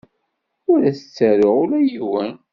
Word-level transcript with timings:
Ur 0.71 0.79
as-ttaruɣ 0.91 1.55
ula 1.63 1.77
i 1.81 1.87
yiwen. 1.91 2.33